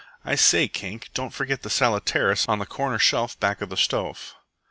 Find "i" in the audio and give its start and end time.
0.25-0.33